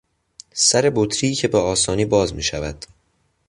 [0.53, 2.85] سر بطری که به آسانی باز میشود